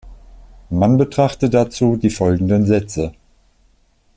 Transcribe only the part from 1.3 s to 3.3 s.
dazu die folgenden Sätze.